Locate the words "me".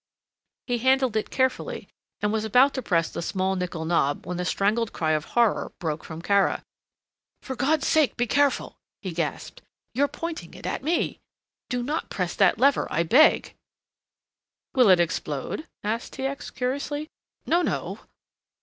10.81-11.19